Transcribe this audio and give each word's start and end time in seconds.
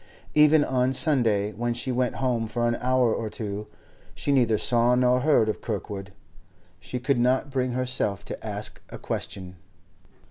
Even 0.33 0.63
on 0.63 0.93
Sunday, 0.93 1.51
when 1.51 1.75
she 1.75 1.91
went 1.91 2.15
home 2.15 2.47
for 2.47 2.67
an 2.67 2.75
hour 2.81 3.13
or 3.13 3.29
two, 3.29 3.67
she 4.15 4.31
neither 4.31 4.57
saw 4.57 4.95
nor 4.95 5.19
heard 5.19 5.47
of 5.47 5.61
Kirkwood. 5.61 6.11
She 6.79 6.99
could 6.99 7.19
not 7.19 7.51
bring 7.51 7.73
herself 7.73 8.25
to 8.25 8.43
ask 8.43 8.81
a 8.89 8.97
question. 8.97 9.57